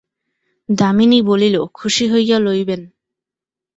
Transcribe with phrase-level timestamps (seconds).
[0.69, 2.81] দামিনী বলিল, খুশি হইয়া লইবেন।